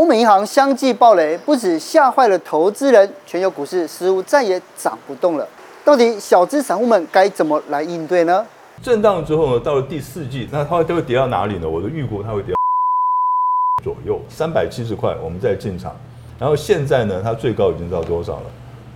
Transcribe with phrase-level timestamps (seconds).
[0.00, 5.46] 欧美银行相继暴雷，不止吓坏了投资人，全球股市似乎再也涨不动了。
[5.84, 8.46] 到底小资散户们该怎么来应对呢？
[8.82, 11.68] 震荡之后呢，到了第四季，那它会跌到哪里呢？
[11.68, 15.94] 我的预估它会跌到左右三百七十块，我们再进场。
[16.38, 18.46] 然后现在呢，它最高已经到多少了？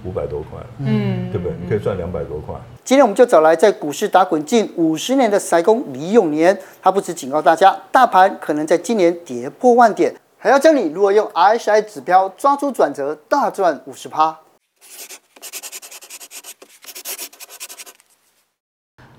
[0.07, 1.55] 五百多块，嗯，对不对？
[1.63, 2.55] 你可以赚两百多块。
[2.83, 10.15] 今天我们就找来在股市打滚近五十年的塞工李永年，他不止警告大家，大盘可能在今年跌破万点，
[10.45, 14.39] 还要教你如何用 RSI 指标抓住转折，大赚五十趴。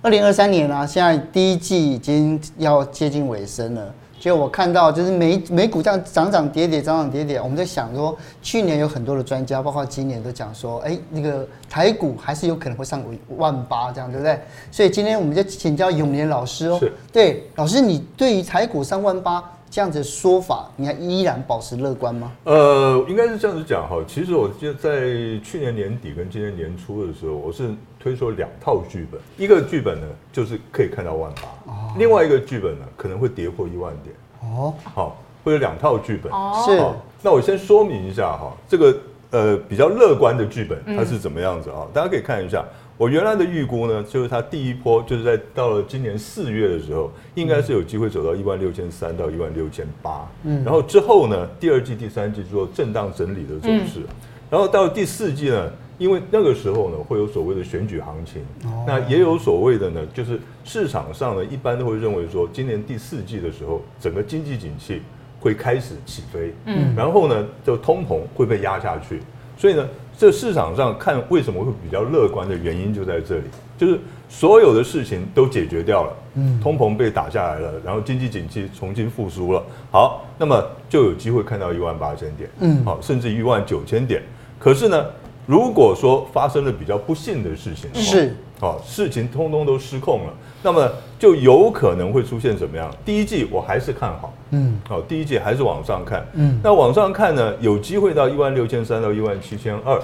[0.03, 3.91] 二零二三年啊，现在第一季已经要接近尾声了。
[4.19, 7.41] 就我看到，就是美美股这样涨涨跌跌，涨涨跌跌。
[7.41, 13.03] 我们在想说，去年有很多的专家，包括今年都讲说，哎，那个台股还是有可能会上
[13.37, 14.39] 万八，这样对不对？
[14.71, 16.79] 所以今天我们就请教永年老师哦。
[17.11, 19.43] 对，老师，你对于台股上万八
[19.75, 22.31] 这样子的说法，你还依然保持乐观吗？
[22.45, 23.97] 呃，应该是这样子讲哈。
[24.07, 25.01] 其实我记得在
[25.43, 31.73] 去年年底跟今年年初的时候，我是推出了两套剧本，一个剧本呢就是可以看到万八。
[31.97, 34.73] 另外一个剧本呢，可能会跌破一万点哦。
[34.93, 36.31] 好，会有两套剧本。
[36.63, 36.81] 是。
[37.21, 38.97] 那我先说明一下哈，这个
[39.31, 41.85] 呃比较乐观的剧本它是怎么样子啊？
[41.93, 42.63] 大家可以看一下，
[42.97, 50.27] 我原来的预估呢，就是它第一波就是在到了今年四月的时候，应该是有机会走到一万六千三到一万六千八。
[50.43, 50.63] 嗯。
[50.63, 54.01] 然后之后呢，第二季、第三季做震荡整理的走势，
[54.49, 55.71] 然后到了第四季呢。
[55.97, 58.41] 因为那个时候呢，会有所谓的选举行情，
[58.85, 65.01] 那也有所谓的呢，就是市场上呢，一般都会认为说，今年第四季的时候，整个经济景气
[65.39, 69.21] 会开始起飞，嗯，然后呢，就通膨会被压下去，
[69.57, 69.87] 所以呢，
[70.17, 73.43] 这市场上看为什么会比较乐观的原因就在这里，
[73.77, 84.21] 就是所有的事情都解决掉了，嗯，通膨被打下来了，然后经济景气重新复苏了，好，那么就有机会看到一万八千点，嗯，好，甚至一万九千点，
[84.59, 85.05] 可是呢，
[85.45, 90.33] 如果说发生了比较不幸的事情，是，好，事情通通都失控了，
[90.63, 92.91] 那么就有可能会出现怎么样？
[93.05, 100.01] 第一季我还是看好，嗯，好，第一季还是往上看，嗯，那往上看呢，有机会到一万六千三到一万七千二，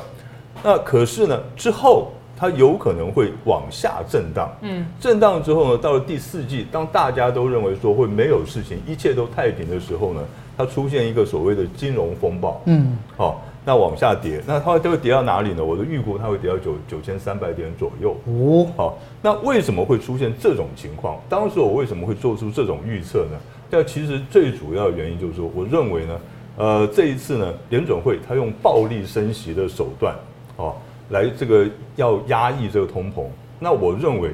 [0.63, 10.21] 那可是呢，之后它有可能会往下震荡，嗯，震荡之后呢，到了第四季，当大家都认为说会没有事情，一切都太平的时候呢，
[10.55, 13.41] 它出现一个所谓的金融风暴，嗯，好。
[13.63, 15.63] 那往下跌，那它会会跌到哪里呢？
[15.63, 18.15] 我的预估它会跌到九九千三百点左右。
[18.25, 21.19] 哦，好，那为什么会出现这种情况？
[21.29, 23.37] 当时我为什么会做出这种预测呢？
[23.69, 26.19] 但其实最主要的原因就是说，我认为呢，
[26.57, 30.15] 呃，这一次呢，联准会它用暴力升息的手段，
[30.57, 30.75] 哦，
[31.09, 33.25] 来这个要压抑这个通膨。
[33.59, 34.31] 那我认为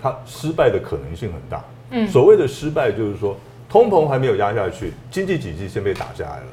[0.00, 1.64] 它失败的可能性很大。
[1.90, 3.36] 嗯，所谓的失败就是说，
[3.68, 6.46] 通膨还没有压下去，经济体系先被打下来了。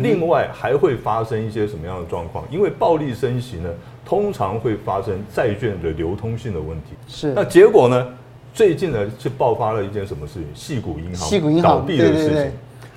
[0.00, 2.44] 另外还会发生一些什么样的状况？
[2.50, 3.70] 因为暴力升息呢，
[4.04, 6.94] 通常会发生债券的流通性的问题。
[7.06, 7.32] 是。
[7.34, 8.06] 那结果呢？
[8.54, 10.78] 最近呢，是爆发了一件什么事情？
[10.78, 12.28] 矽谷银行倒闭的事情。
[12.28, 12.52] 对对对。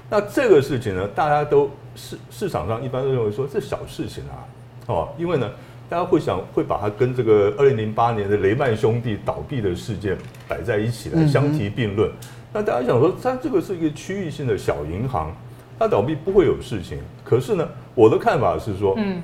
[0.10, 4.48] 那这个事情呢，大家都市市场上一般都认为说这小事情啊，
[4.88, 5.52] 哦，因为呢，
[5.90, 12.10] 大家会想会把它跟这个二零零八年的雷曼兄弟倒闭的事件摆在一起来相提并论。
[12.54, 15.36] 那大家想说，它这个是一个区域性的小银行。
[15.80, 19.22] 它倒闭不会有事情，可是呢，我的看法是说，嗯，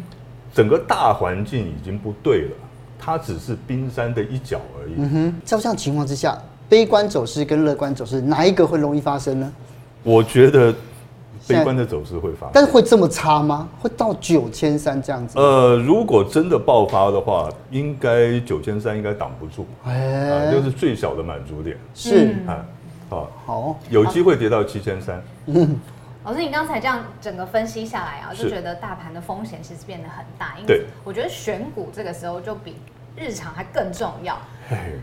[0.54, 2.52] 整个大环境已经不对了，
[2.98, 4.94] 它只是冰山的一角而已。
[4.98, 6.38] 嗯哼，在这样情况之下，
[6.70, 9.52] 悲观走势跟乐观走势哪一个会容易发生呢？
[10.02, 10.74] 我觉得
[11.46, 13.68] 悲观的走势会发生，但是会这么差吗？
[13.82, 15.38] 会到九千三这样子？
[15.38, 19.94] 呃，如果真的爆发的话，应该九千三应该挡不住，哎、
[20.30, 21.76] 呃，就是最小的满足点。
[21.94, 22.66] 是啊，
[23.10, 25.22] 好，好，有机会跌到七千三。
[25.48, 25.78] 嗯。
[26.26, 32.78] 老师，你刚才这样整个分析下来啊，就觉得大盘的风险其实变得很大，因为我觉得选股这个时候就比
[33.16, 34.36] 日常还更重要。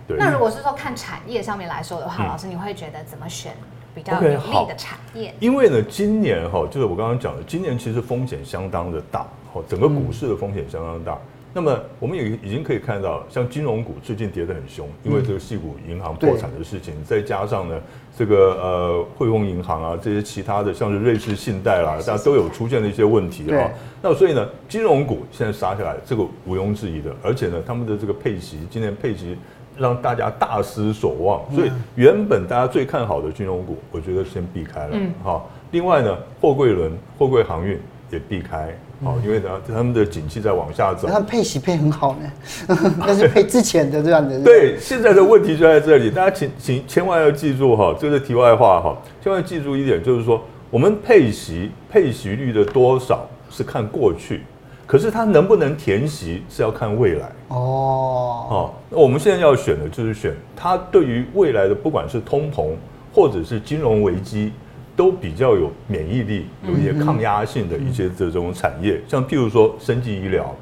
[0.09, 0.17] 对。
[0.19, 3.53] 那如果是说看产业上面来说的话，老师你会觉得怎么选
[3.95, 5.33] 比较有利的产业？
[5.39, 9.25] 因为呢，今年哈，就是我刚刚讲的，今年其实风险相当的大，
[9.69, 11.17] 整个股市的风险相当大。
[11.55, 17.79] 那么我们也已经可以看到，像金融股最近跌得很凶，因为这个系股银行破产的事情，再加上呢，
[18.17, 23.71] 这个呃汇丰银行啊这些其他的，像是瑞士信贷啦，大家都有出现了一些问题啊。
[24.01, 27.15] 那所以呢，金融股现在杀下来，这个毋庸置疑的。
[27.23, 29.37] 而且呢，他们的这个配息，今年配息
[29.77, 34.93] 让大家大失所望，所以原本大家最看好的金融股，我觉得先避开了。
[34.93, 35.13] 嗯。
[35.23, 37.79] 好，另外呢，货柜轮、货柜航运
[38.11, 38.75] 也避开。
[39.03, 44.41] 好，因为呢，他们的景气在往下走，那配息配很好呢， 那是配之前的这样的。
[44.45, 50.41] 对，现在的问题就在这里，大家请请千万要记住哈，这是题外话哈，千万记住一点，就是说
[50.71, 54.43] 我们配息配息率的多少是看过去，
[54.87, 57.27] 可是它能不能填息是要看未来。
[57.49, 62.69] 哦，哦，那我们现在要选的就是选它对于未来的不管是通膨
[63.13, 64.53] 或者是金融危机，
[64.97, 70.55] 都比较有免疫力，有一些抗压性的一些这种产业，像譬如说生技医疗。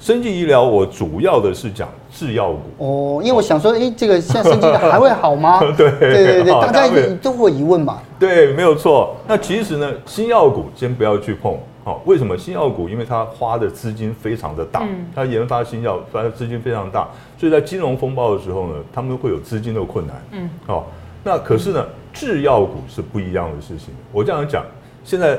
[0.00, 5.60] 生技医疗，我主要的是讲制药股哦，因为我想说，哎，这个现在生技还会好吗？
[5.78, 6.86] 对对对对，大家
[7.22, 8.00] 都会疑问嘛。
[8.18, 9.16] 对，没有错。
[9.26, 11.56] 那其实呢，新药股先不要去碰。
[11.84, 12.86] 好，为什么新药股？
[12.86, 17.08] 因为它花的资金非常的大，它研发新药它的资金非常大，
[17.38, 20.22] 所以在金融风暴的时候呢，他们会有资金的困难。
[20.32, 20.84] 嗯，哦，
[21.22, 21.82] 那可是呢，
[22.14, 23.92] 制药股是不一样的事情。
[24.12, 24.64] 我这样讲，
[25.04, 25.38] 现在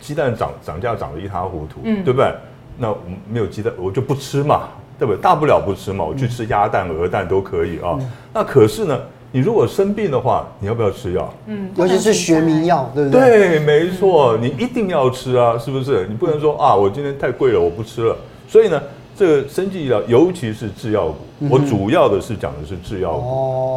[0.00, 2.32] 鸡蛋涨涨价涨得一塌糊涂，嗯，对不对？
[2.78, 4.68] 那我没有鸡蛋，我就不吃嘛，
[4.98, 5.20] 对不对？
[5.20, 7.96] 大不了不吃嘛，我去吃鸭蛋、鹅蛋都可以啊。
[7.98, 8.98] 嗯、那可是呢，
[9.32, 11.32] 你如果生病的话，你要不要吃药？
[11.46, 13.20] 嗯，尤其是学名药，对不对？
[13.20, 16.06] 对，没错，你一定要吃啊，是不是？
[16.08, 18.16] 你不能说啊，我今天太贵了，我不吃了。
[18.48, 18.82] 所以呢，
[19.14, 23.26] 这个生技医疗，尤其是制药股，我主要的是讲的是制药股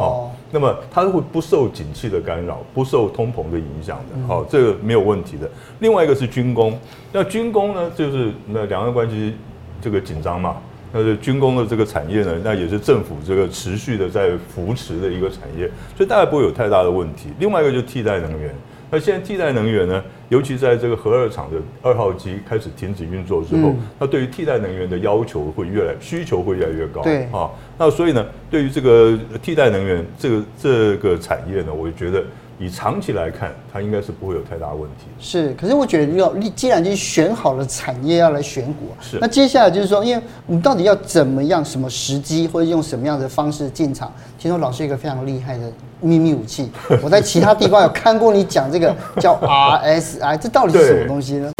[0.00, 0.30] 哦。
[0.54, 5.50] 那么它会不受景气的干扰，不受通膨的影响的，好，这个没有问题的。
[5.80, 6.78] 另外一个是军工，
[7.10, 9.34] 那军工呢，就是那两岸关系
[9.82, 10.54] 这个紧张嘛，
[10.92, 17.30] 那是军工的这个产业呢，那也是政府这个持续的在扶持的一个产业，所以大概不会有太大的问题。
[17.40, 18.54] 另外一个就是替代能源。
[18.90, 27.02] 那现在替代能源呢，尤其在这个核二厂的二号机开始停止运作之后，那对于替代能源的要求会越来，需求会越来越高。
[27.02, 32.22] 对啊，那所以呢，对于这个替代能源这个这个产业呢，我觉得。
[32.56, 35.06] 以长期来看，它应该是不会有太大问题。
[35.18, 39.18] 是，可是我觉得要，既然已经选好了产业要来选股，是。
[39.20, 44.10] 那接下来就是说，因为我们到底要怎么样、什么时机，或者用什么样的方式进场？
[44.38, 45.64] 听说老师一个非常厉害的
[46.00, 46.70] 秘密武器，
[47.02, 51.50] 我在其他地方有看过你讲这个叫 RSI，这到底是什么东西呢？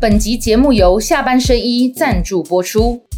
[0.00, 3.09] 本集节目由下半身衣赞助播出。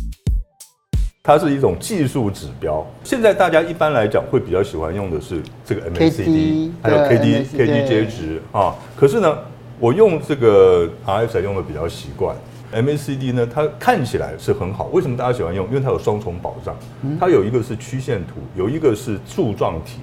[1.24, 8.74] 它是一种技术指标，现在大家一般来讲会比较喜欢用的是这个 MACD，还有 KD、KDJ 值啊。
[8.96, 9.38] 可是呢，
[9.78, 12.34] 我用这个 RSI 用的比较习惯。
[12.74, 15.64] MACD 呢，它看起来是很好，为什么大家喜欢用？
[15.68, 16.74] 因为它有双重保障，
[17.20, 20.00] 它有一个是曲线图，有一个是柱状体，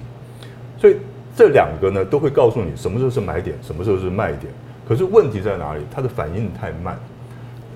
[0.78, 0.96] 所以
[1.36, 4.50] 这两个呢都会告诉你什么时候是买点，什么时候是卖点。
[4.88, 5.82] 可是问题在哪里？
[5.94, 6.98] 它的反应太慢。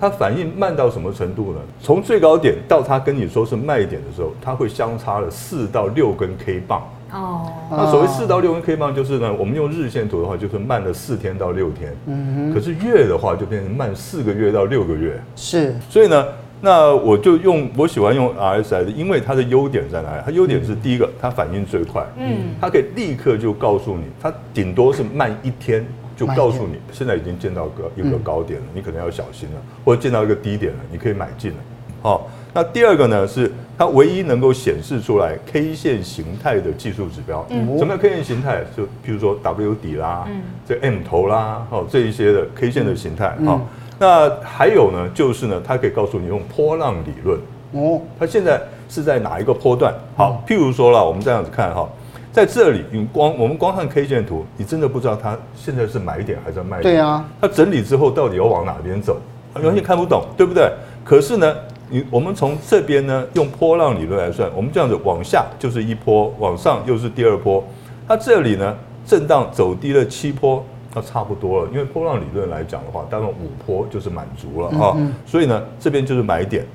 [0.00, 1.58] 它反应慢到什么程度呢？
[1.80, 6.82] 从最高点到它跟你说是卖点的时候，它会相差了四到六根 K 棒。
[7.12, 11.94] 哦，那所谓四到六根 K 棒就是呢，我们用日线图的话，就是慢了四天到六天。
[12.06, 12.54] 嗯哼。
[12.54, 15.22] 可是月的话，就变成慢四个月到六个月。
[15.36, 15.76] 是。
[15.88, 16.26] 所以呢，
[16.60, 20.22] 那我就用我喜欢用 RSI 的，因为它的优点在哪里？
[20.24, 22.04] 它优点是第一个，它反应最快。
[22.18, 22.56] 嗯。
[22.60, 25.86] 它可以立刻就告诉你，它顶多是慢一天。
[26.16, 31.56] 就告诉你，现在已经见到个一个高点了，你可能要小心了，或者见到一个低点了，你可以买进了。
[32.02, 37.44] 好，那第二个呢，是它唯一能够显示出来 K 线形态的技术指标。
[37.48, 38.62] 嗯，什么叫 K 线形态？
[38.76, 40.28] 就譬如说 W 底啦，
[40.68, 43.34] 这 M 头啦，好，这一些的 K 线的形态。
[43.44, 43.66] 好，
[43.98, 47.38] 那还有呢，就是呢，它可以告诉你用波浪理论。
[47.72, 49.94] 哦，它现在是在哪一个波段？
[50.14, 51.88] 好，譬如说了，我们这样子看哈。
[52.34, 56.82] 在这里，你光我们光看 K 线图，你真的不知道它现在是买点还是卖点。
[56.82, 59.20] 对啊，它整理之后到底要往哪边走，
[59.54, 60.68] 完全看不懂，对不对？
[61.04, 61.54] 可是呢，
[61.88, 67.62] 你我们从这边呢，用波浪理论来算，我们这样子往下就是一波，往上又是第二波。
[68.08, 71.70] 它这里呢，震荡走低了七波，那差不多了。
[71.70, 74.96] 因为波浪理论来讲的话，大概五波就是满足了啊。
[75.24, 76.66] 所以呢，这边就是买点，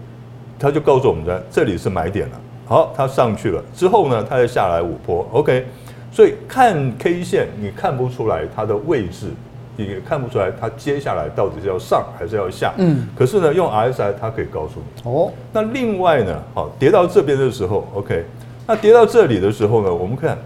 [0.58, 2.40] 它就告诉我们的这里是买点了。
[2.70, 5.66] 好，它上去了之后呢，它又下来五波，OK，
[6.12, 9.32] 所以看 K 线你看不出来它的位置，
[9.76, 12.72] 也看不出来它接下来到底是要上还是要下。
[12.78, 15.10] 嗯，可是呢，用 RSI 它可以告诉你。
[15.10, 18.24] 哦，那另外呢，好，跌到这边的时候，OK，
[18.68, 20.38] 那跌到这里的时候呢，我们看，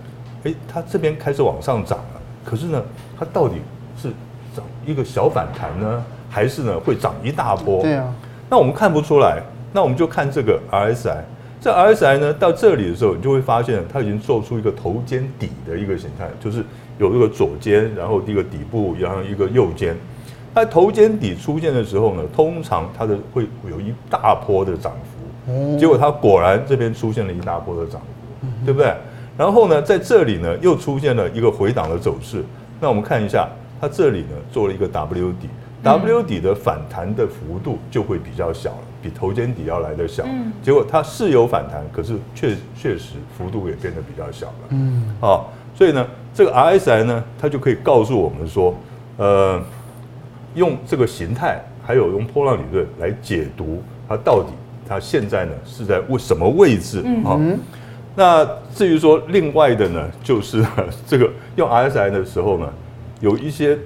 [0.44, 2.82] 诶，它这边开始往上涨了，可是呢，
[3.20, 3.56] 它到底
[4.02, 4.08] 是
[4.56, 7.82] 涨一个小反弹呢，还是呢会涨一大波？
[7.82, 8.14] 对啊，
[8.50, 11.18] 那我们看不出来，那我们就看这个 RSI。
[11.64, 16.62] 这 RSI 呢，到这里的时候，你就会发现它已经做出一个头肩底的一个形态，就是
[16.98, 19.96] 有一个左肩，然后一个底部，然后一个右肩。
[20.54, 25.80] 它头肩底出现的时候呢，通常它的会有一大波的涨幅。
[25.80, 28.94] 结果它果然这边出现了一大波的涨幅，对不对？
[29.38, 32.44] 然后呢，在这里呢又出现了一个回档的走势。
[32.82, 33.48] 那我们看一下，
[33.80, 35.48] 它这里呢做了一个 W 底
[35.84, 38.78] ，W 底的反弹的幅度就会比较小了。
[39.02, 44.54] 比头肩底要来的小，嗯结果它是有反弹，可是确确实幅度也变得比较小了。
[44.70, 48.74] 嗯，好，所以呢，这个 RSI 呢，它就可以告诉我们说，
[49.18, 49.62] 呃，
[50.56, 54.54] 用这个形态，还有用波浪理论来解读它到底
[54.88, 57.36] 它现在呢是在为什么位置啊？
[57.38, 57.60] 嗯、
[58.16, 60.66] 那至于说另外的呢，就是
[61.06, 62.74] 这个用 RSI 的时候呢，
[63.20, 63.78] 有一些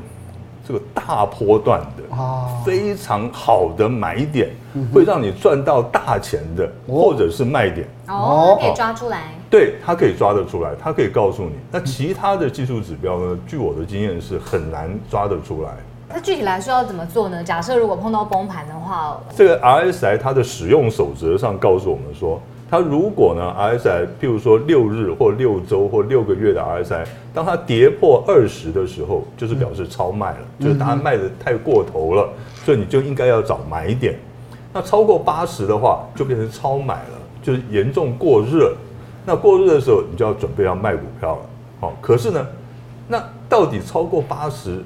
[0.67, 4.49] 这个大波段的啊，非常好的买点，
[4.93, 9.31] 会让你赚到大钱的，或者是卖点哦，可以抓出来。
[9.49, 11.53] 对，它可以抓得出来，它可以告诉你。
[11.71, 13.39] 那其他的技术指标呢？
[13.47, 15.69] 据我的经验是很难抓得出来。
[16.09, 17.41] 那具体来说要怎么做呢？
[17.41, 32.27] 假设如果碰到崩盘的话，这个 RSI 它的使用守则上告诉我们说，它如果呢 RSI，譬如说六日或六周或六个月的 RSI，当它跌破二十的时候，就是表示超卖了，嗯、就是它卖的太过头了，
[32.65, 34.15] 所以你就应该要找买点。
[34.73, 38.73] 那超过八十的话，就变成超买了，就是严重过热。
[39.25, 41.41] 那过热的时候，你就要准备要卖股票了。
[41.79, 42.45] 好，可是呢，
[43.07, 44.83] 那到底超过八十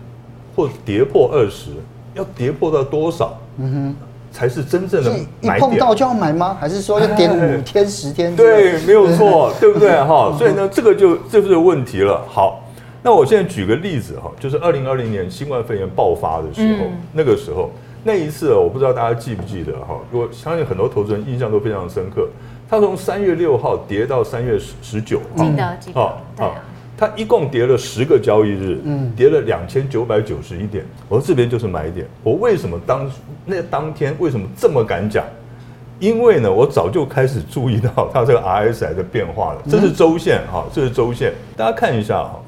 [0.56, 1.72] 或跌破二十，
[2.14, 3.38] 要跌破到多少？
[3.58, 3.96] 嗯哼，
[4.32, 5.12] 才是真正的
[5.42, 5.58] 买点。
[5.58, 6.58] 一碰到就要买吗？
[6.60, 8.36] 还是说要点五天十天？
[8.36, 9.92] 对，没有错，对不对？
[10.04, 12.24] 哈，所以呢，这个就这就是问题了。
[12.28, 12.64] 好，
[13.04, 17.70] 那我现在举个例子哈，就是二零二零年新冠肺炎爆发的时候，那个时候
[18.04, 19.96] 那一次，我不知道大家记不记得哈？
[20.12, 22.28] 我相信很多投资人印象都非常深刻。
[22.70, 26.52] 它从三月六号跌到三月十十九号，记得记得，对啊，
[27.02, 30.86] 它一共跌了十个交易日，嗯，跌了两千九百九十一点。
[31.10, 32.06] 我说这边就是买点。
[32.22, 33.12] 我为什么当
[33.44, 35.26] 那当天为什么这么敢讲？
[36.00, 39.64] 因为呢，我早就开始注意到它这个 RSI 的变化了。
[39.68, 42.40] 这是周线哈，这是周线，大家看一下哈。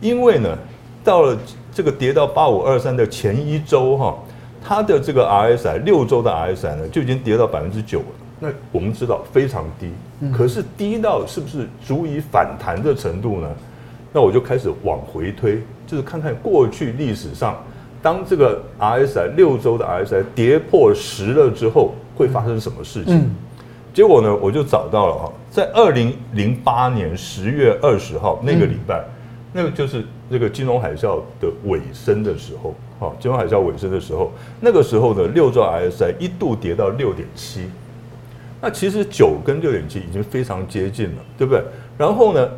[0.00, 0.58] 因为呢，
[1.04, 1.38] 到了
[1.72, 4.18] 这个跌到八五二三的前一周哈，
[4.60, 8.06] 它的这个 RSI 六周的 RSI 呢就已经跌到百分之九了。
[8.40, 9.92] 那我们知道非常低，
[10.36, 13.48] 可是低到是不是足以反弹的程度呢？
[14.12, 17.56] 那我就开始往回推，就是看看过去历史上，
[18.02, 23.30] 当这个 RSI 六周的 RSI 跌破十了之后，会发生什么事情？
[23.92, 29.04] 结果呢，我就找到了哈，在二零零八年十月二十号那个礼拜，
[29.52, 37.68] 那个就是这个金融海啸的尾声的时候，哈，金融海啸尾声的时候，那个时候的六周 RSI 一度跌到六点七。
[38.60, 41.62] 那其实九跟六点七已经非常接近了，对不对？
[41.96, 42.48] 然后呢，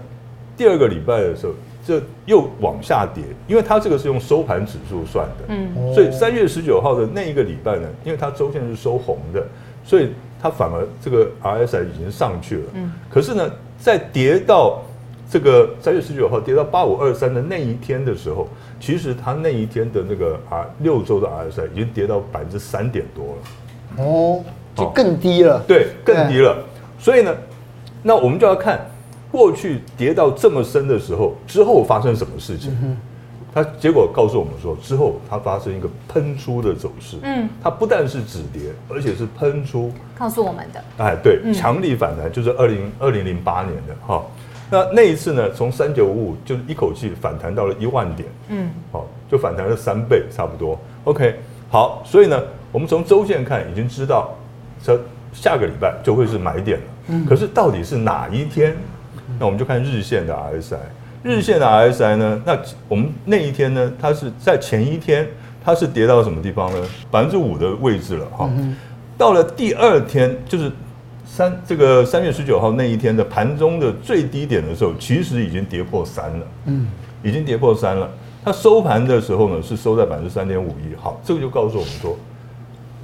[0.57, 1.53] 第二个礼拜的时候，
[1.87, 9.45] 这又往下跌，因为它这个是用收盘指数算的，嗯，所以三月十九号的那一个礼拜呢，因为它周线是收红的，
[9.85, 14.83] 所以它反而这个 RSI 已经上去了，嗯，可是呢，在跌到
[15.31, 24.45] 这个三月十九号跌到八五二三的那一天的时候，其实它那一天的那个啊六周的 RSI 已经跌到百分之三点多了，哦。
[24.75, 26.57] 就更低了，对，更低了。
[26.99, 27.37] 所以呢，
[28.03, 28.81] 那我们就要看
[29.33, 32.97] 过去跌到这么深的时候，之后发生什么事情。
[33.55, 37.17] 它结果告诉我们说，之后它发生一个喷出的走势。
[37.23, 39.91] 嗯，它不但是止跌，而且是喷出。
[40.19, 40.85] 告诉我们的。
[40.99, 44.23] 哎，对，强力反弹就是二零二零零八年的哈。
[44.71, 48.29] 那那一次呢，从三九五五就是一口气反弹到了一万点。
[48.49, 50.79] 嗯，好，就反弹了三倍差不多。
[51.05, 51.35] OK，
[51.71, 54.31] 好，所以呢，我们从周线看已经知道。
[54.83, 55.01] 这
[55.33, 58.77] 下个礼拜就会是买点了，嗯，可是到底是哪一天？
[59.43, 60.77] 那我们就看日线的 RSI，
[61.25, 62.41] 日线的 RSI 呢？
[62.47, 62.57] 那
[62.87, 63.93] 我们那一天呢？
[64.01, 65.27] 它是在前一天，
[65.65, 66.87] 它是跌到什么地方呢？
[67.11, 68.49] 百分之五的位置了哈。
[69.19, 70.71] 到了第二天，就是
[71.27, 76.87] 三这个三月十九号那一天的盘中的最低点的时候，其实已经跌破三了，嗯，
[77.25, 78.09] 已经跌破三了。
[78.45, 80.95] 它收盘的时候呢，是收在百分之三点五一。
[80.95, 82.17] 好，这个就告诉我们说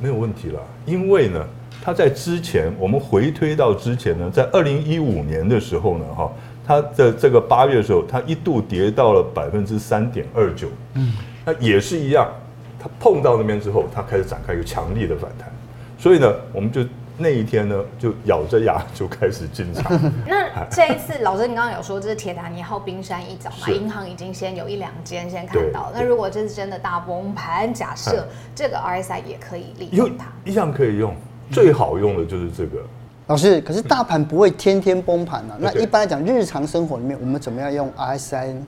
[0.01, 1.45] 没有问题了，因为呢。
[1.89, 6.31] 它在之前，我们回推到之前呢，在二零一五年的时候呢，哈，
[6.67, 11.15] 它的这个八月的时候，它一度跌到了百分之三点二九，嗯，
[11.47, 12.31] 那也是一样，
[12.79, 15.51] 它碰到那边之后，它开始展开一个强力的反弹，
[15.99, 16.85] 所以呢，我们就
[17.17, 19.91] 那一天呢，就咬着牙就开始进场。
[20.29, 23.67] 那这一次，老师你刚刚有说这是铁达尼号冰山一角嘛？
[23.73, 31.17] 银行已经先有一两间先看到，那如果这是真的大崩盘，假设这个 RSI 也可以利用它，一样可以用。
[31.51, 32.79] 最好用的就是这个，
[33.27, 33.61] 老师。
[33.63, 35.57] 可是大盘不会天天崩盘啊。
[35.59, 38.67] 那一般来讲，日常生活里面，我们怎么样用 RSI 呢？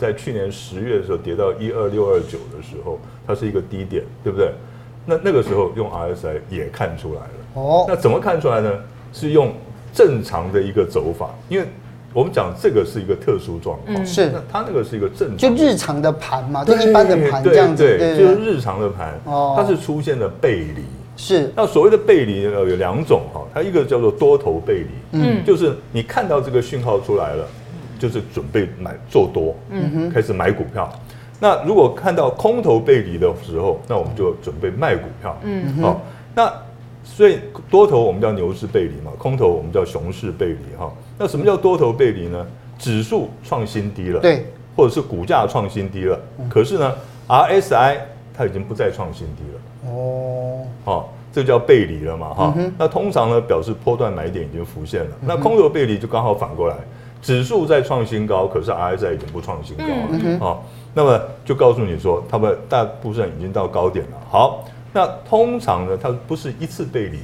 [0.00, 4.52] 在去年十月的时候跌到一二六二九的时候，它是一个低点，对不对？
[5.06, 7.28] 那那个时候用 RSI 也看出来了。
[7.54, 7.84] 哦。
[7.88, 8.70] 那怎么看出来呢？
[9.12, 9.52] 是用
[9.92, 11.66] 正常的一个走法，因为。
[12.14, 14.30] 我们讲这个是一个特殊状况，是。
[14.30, 20.84] 那它那个是一个正常，就日常的盘嘛，就一般的盘这样子，对，就是日常的盘，它是出现了背离，
[21.16, 21.52] 是。
[21.54, 27.46] 那所谓的背离呃有两种哈，它一个叫做多头背离，嗯，就是你看到这个讯号出来了，
[27.98, 30.90] 就是准备买做多，嗯哼，开始买股票。
[31.38, 36.00] 那如果看到空头背离的时候，那我们就准备卖股票，嗯哼，好，
[36.34, 36.52] 那
[37.04, 37.38] 所以
[37.70, 40.90] 多头我们叫牛市背离嘛，空头我们叫熊市背离哈。
[41.18, 42.46] 那什么叫多头背离呢？
[42.78, 44.46] 指数创新低了，对，
[44.76, 46.94] 或者是股价创新低了，可是呢
[47.26, 47.96] ，RSI
[48.32, 51.12] 它已经不再创新低了，哦，好。
[51.30, 55.10] 这叫背离了嘛，哈、嗯，那通常呢表示波段买点已经浮现了。
[55.20, 56.74] 嗯、那空头背离就刚好反过来，
[57.20, 60.58] 指数在创新高，可是 RSI 已经不创新高了，啊、嗯哦，
[60.94, 64.16] 那么就告诉你说，他们大部分已经到高点了。
[64.30, 67.18] 好，那通常呢，它不是一次背离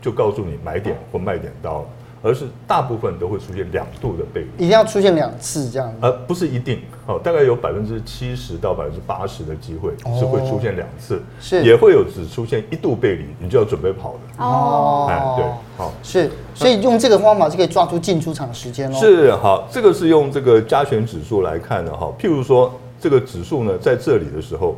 [0.00, 1.84] 就告诉你买点或卖点到了。
[2.22, 6.80] 而是大部分都会出现两度的背离，一定要出现两次这样子，而不是一定。
[7.06, 14.20] 哦，大概有百分之七十到百分之八十的机会是会出现两次，是也会有只出现一度背离，你就要准备跑了。
[14.38, 15.44] 哦，哎，对，
[15.76, 18.98] 好，是，所以用这个方法就可以抓住进出场时间喽。
[18.98, 22.12] 是，好，这个是用这个加权指数来看的哈。
[22.20, 24.76] 譬如说，这个指数呢，在这里的时候，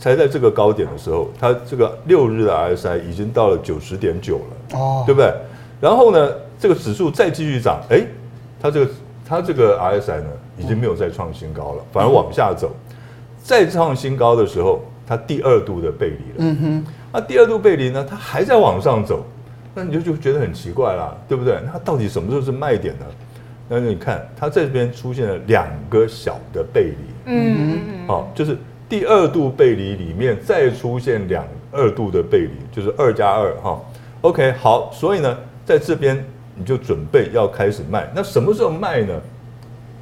[0.00, 5.32] 才在这个高点的时候，它这个六日的 RSI 已经到了九十点九了，哦，对不对？
[5.80, 6.28] 然后呢，
[6.58, 8.04] 这个指数再继续涨，哎，
[8.60, 8.90] 它这个
[9.24, 10.26] 它这个 RSI 呢，
[10.58, 12.74] 已经没有再创新高了，反而往下走。
[13.40, 16.34] 再创新高的时候，它第二度的背离了。
[16.38, 16.86] 嗯哼。
[17.12, 19.24] 那第二度背离呢，它还在往上走，
[19.72, 21.60] 那你就就觉得很奇怪啦，对不对？
[21.64, 23.06] 那到底什么时候是卖点呢？
[23.68, 26.96] 那你看，它这边出现了两个小的背离。
[27.26, 28.08] 嗯嗯嗯。
[28.08, 33.80] 好，就是第二度背离里面再出现两二度的背离，就是二加二哈。
[34.22, 35.38] OK，好，所以呢。
[35.68, 36.24] 在这边
[36.58, 39.14] 你就准备要开始卖，那什么时候卖呢？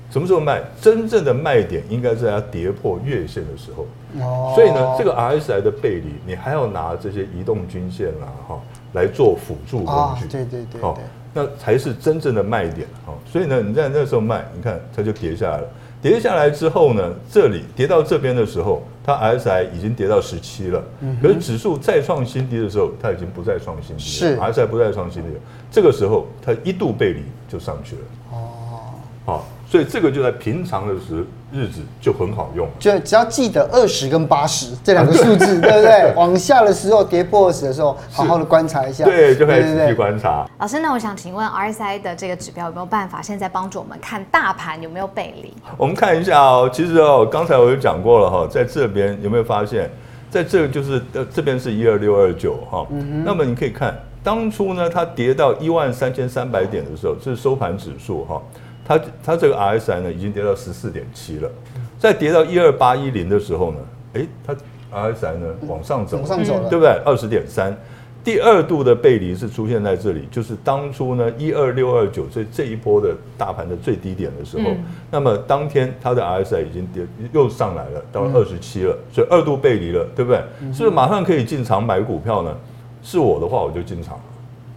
[0.08, 0.62] 什么时候卖？
[0.80, 3.86] 真正的卖点应该是在它跌破月线的时候。
[4.20, 4.52] 哦。
[4.54, 8.60] 所以呢，这个 RSI 的背离，你还要拿这些移动均线啦，哈，
[8.92, 10.26] 来做辅助工具。
[10.28, 10.80] 对对对。
[10.80, 10.96] 好，
[11.34, 12.86] 那才是真正的卖点。
[13.04, 15.66] 好，所以呢，你在那时候卖，你看它就跌下来了。
[16.00, 20.82] 跌下来之后呢，这里跌到这边的时候，它 RSI 已经跌到十七了。
[21.00, 21.16] 嗯。
[21.22, 24.08] 可是指数再创新低的时候，它已经不再创新低了。
[24.34, 24.36] 是。
[24.36, 25.40] RSI 不再创新低了。
[25.70, 28.02] 这个时候，它一度背离就上去了。
[29.68, 32.68] 所以这个就在平常的时日子就很好用。
[32.78, 36.12] 就只要记得二十跟八十这两个数字，对不对？
[36.14, 39.04] 往下的时候跌破二十的时候，好好的观察一下。
[39.04, 40.46] 对，就可以继续观察。
[40.58, 45.52] 老师，那我想请问，RSI 的这个指标有没有办法现在帮助我们看大盘有没有背离？
[45.76, 46.70] 我们看一下哦。
[46.72, 49.90] 其实哦，刚才我就讲过了哈，在这边有没有发现，
[50.30, 52.86] 在这个就是呃这边是一二六二九哈。
[52.90, 53.24] 嗯哼。
[53.24, 53.94] 那么你可以看。
[54.22, 58.42] 当初呢，它跌到一万三千三百点的时候，这是收盘指数哈，
[58.86, 61.50] 它它这个 RSI 呢已经跌到十四点七了，
[61.98, 63.78] 再跌到一二八一零的时候呢，
[64.14, 64.54] 哎，它
[64.92, 66.90] RSI 呢往上走，往上走了，对不对？
[67.04, 67.76] 二十点三，
[68.22, 80.40] 第二度的背离是出现在这里，就是当初呢一二六二九这这一波的大盘的最低点的时候，嗯、那么当天它的 RSI 已经跌又上来了，到二十七了，所以二度背离了，对不对？
[80.72, 82.56] 是不是马上可以进场买股票呢？
[83.02, 84.22] 是我的话，我就进场了。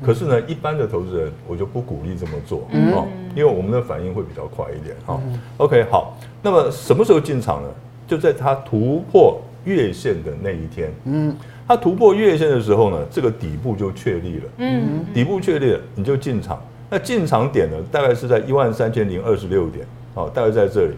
[0.02, 2.60] 可是呢，一般的投资人，我就不鼓励这么做
[2.94, 5.20] 哦，因为我们的反应会比较快一点哈。
[5.58, 7.70] OK，好，那么什么时候进场呢？
[8.08, 10.92] 就在它突破月线的那一天。
[11.04, 11.36] 嗯，
[11.68, 14.44] 它突破月线的时候呢，这个底部就确立了。
[14.58, 16.62] 嗯，底部确立了，你就进场。
[16.90, 20.94] 那进场点呢，大概是在一万三千零二十六点，哦，大概在这里。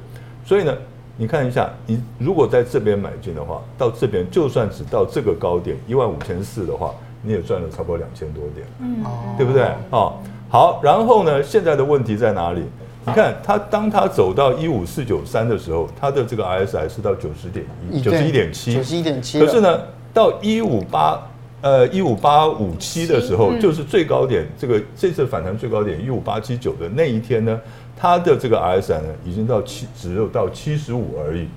[0.45, 0.77] 所以呢，
[1.17, 6.93] 你看一下，你如果在这边买进的话，到这边就算只到这个高点一万五千四的话。
[7.21, 9.03] 你也赚了差不多两千多点，嗯，
[9.37, 9.63] 对不对？
[9.91, 10.13] 哦，
[10.49, 12.63] 好，然后呢，现在的问题在哪里？
[13.03, 19.39] 你看它，当它走到一五四九三的时候，它的这个 RSI 是到九十点一，九十一点七，九十一点七。
[19.39, 19.81] 可是呢，
[20.13, 21.19] 到一五八，
[21.61, 27.59] 呃，一五八五七的时候，就是最高点，这个这次反弹最高点一五八七九的那一天呢，
[27.97, 31.47] 它的这个 RSI 呢，已经到七，只有到七十五而已。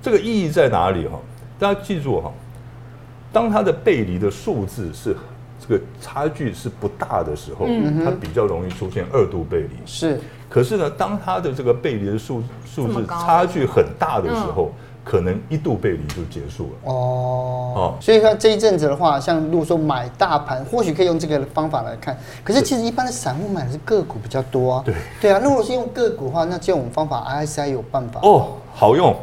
[0.00, 1.06] 这个意义在哪里？
[1.06, 1.18] 哈，
[1.58, 2.32] 大家记住哈。
[3.32, 5.16] 当它的背离的数字是
[5.60, 7.66] 这个差距是不大的时候，
[8.04, 9.70] 它比较容易出现二度背离。
[9.84, 14.70] 是，可是呢，当它的这个背离的数数字差距很大的时候，
[15.04, 16.70] 可能一度背离就结束了。
[16.84, 22.16] 哦，哦，所以说这一阵子的话，像如果说买大盘，或许可以用这个方法来看。
[22.44, 24.82] 可是其实一般的散户买的是个股比较多啊。
[24.84, 25.40] 对，对啊。
[25.42, 29.14] 如果是用个股的话，那这种方法 RSI 有办法哦，好用，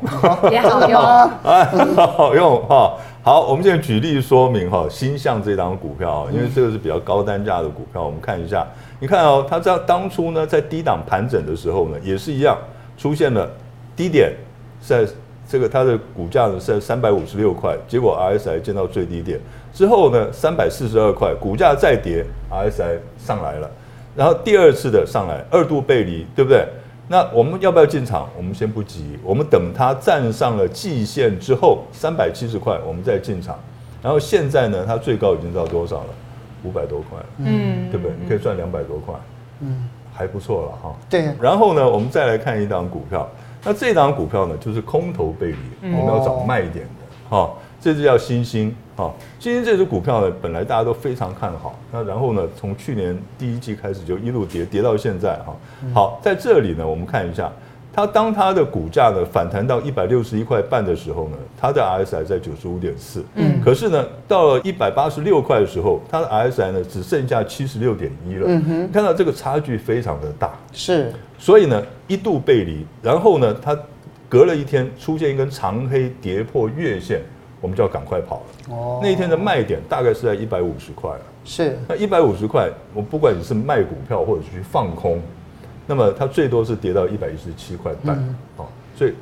[0.51, 1.01] 也好用，
[1.43, 1.65] 哎，
[2.17, 2.93] 好用哈。
[3.25, 8.63] 好，我们现在举例说明哈，星象这档股票，因为这个是比较高单价的股票，我们看一下，
[8.99, 12.55] 你看哦，它在当初呢，在低档盘整的时候呢，也是一样
[12.99, 13.49] 出现了
[13.95, 14.31] 低点，
[14.79, 15.07] 在
[15.49, 19.39] 这个它的股价呢是在三百五十六块，结果 RSI 见到最低点。
[19.73, 23.67] 之后呢，三百四十二块，股价再跌，RSI 上来了，
[24.15, 26.63] 然后第二次的上来，二度背离，对不对？
[27.07, 28.27] 那我们要不要进场？
[28.35, 33.57] 我们先不急，我们等它站上了季线之后，三百七十块，我们再进场。
[34.01, 36.09] 然后现在呢，它最高已经到多少了？
[36.63, 38.15] 五百多块，嗯，对不对？
[38.19, 39.13] 你可以赚两百多块，
[39.59, 40.95] 嗯，还不错了哈。
[41.07, 41.29] 对。
[41.39, 43.29] 然后呢，我们再来看一档股票，
[43.63, 47.51] 那这档股票呢，就是空头背离，我们要找卖点的哈。
[47.85, 55.55] 这只叫欣兴，哈，欣兴这只股票呢，本来大家都非常看好，那然后呢，从去年第一季开始就一路跌，跌到现在哈。
[55.93, 57.47] 好，在这里呢，我们看一下。
[57.93, 73.77] 它当它的股价呢反弹到一百六十一块半的时候呢，它的 RSI 在九十五点四，嗯，可是呢，到了一百八十六块的时候，它的 RSI 呢只剩下七十六点一了，嗯哼，看到这个差距非常的大，是，所以呢一度背离，然后呢它
[74.27, 77.21] 隔了一天出现一根长黑跌破月线，
[77.65, 85.19] 我们就要赶快跑了，哦，那一天的卖点大概是在一百五十块了，是，那一百五十块，我不管你是卖股票或者去放空。
[85.87, 88.15] 那么它最多是跌到一百一十七块半，
[88.57, 89.15] 哦，所以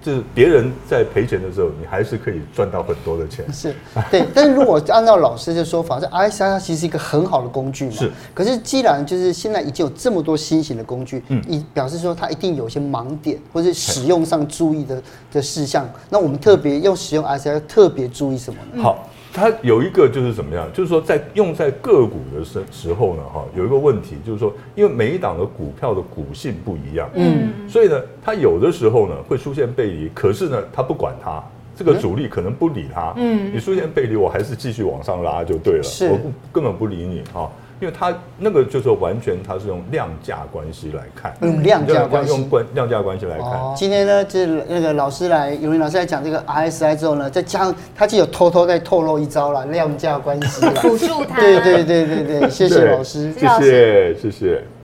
[0.00, 3.44] 就是别人在赔钱的时候，你还是可以赚到很多的钱。
[3.52, 3.74] 是，
[4.10, 4.24] 对。
[4.32, 7.92] 但是如果按照老师的说法，这 RSI 它其实是一个很好的工具嘛。
[7.92, 8.10] 是。
[8.32, 15.88] 可是既然就是现在已经有这么多新型的工具，嗯，以表示说它一定有一些盲点，或者使用上注意的的事项。
[16.10, 18.82] 那我们特别要使用 RSI 要特别注意什么呢？
[18.82, 19.07] 好。
[19.32, 31.42] 它有一个就是怎么样，就是说在用在个股的时时候呢，哈，有一个问题就是说，因为每一档的股票的股性不一样，嗯，所以呢，它有的时候呢会出现背离，可是呢，它不管它，
[31.76, 37.50] 这个主力可能不理它，嗯，你出现背离，我还是继续往上拉就对了，是，我不根本不理你哈。
[37.80, 43.74] 因为它那个就是完全它是用量价关系来看，用量价关系，用关量价关系来看。
[43.76, 51.40] 今天呢，就是那个老师来，永明老师来讲这个 RSI 之后呢，再加上他就有偷偷在透露一招了，量价关系， 辅助他。
[51.40, 54.77] 对对对对对，谢谢老师，谢谢谢谢。